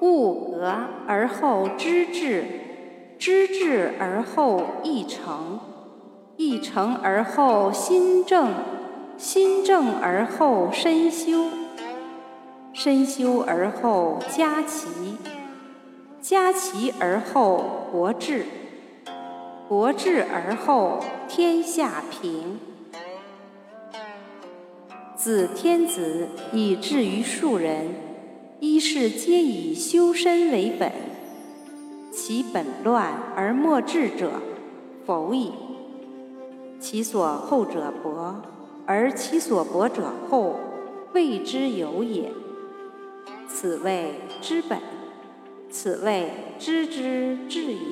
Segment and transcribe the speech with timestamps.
[0.00, 0.72] 物格
[1.06, 2.44] 而后知至，
[3.18, 5.58] 知至而后意诚，
[6.36, 8.52] 意诚而后心正，
[9.16, 11.46] 心正而后身修，
[12.72, 14.88] 身修而后家齐，
[16.20, 18.44] 家齐而后国治，
[19.66, 22.60] 国治而后天下平。
[25.14, 27.94] 子天子以至于庶人，
[28.58, 30.90] 一是皆以修身为本。
[32.10, 34.40] 其本乱而末治者，
[35.04, 35.52] 否矣。
[36.80, 38.36] 其所厚者薄，
[38.86, 40.58] 而其所薄者厚，
[41.12, 42.32] 谓之有也。
[43.46, 44.78] 此谓知本，
[45.70, 47.85] 此谓知之至也。